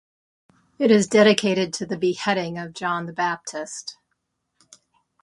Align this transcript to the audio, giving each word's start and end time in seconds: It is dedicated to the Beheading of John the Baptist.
It 0.79 0.89
is 0.89 1.05
dedicated 1.05 1.75
to 1.75 1.85
the 1.85 1.95
Beheading 1.95 2.57
of 2.57 2.73
John 2.73 3.05
the 3.05 3.13
Baptist. 3.13 3.97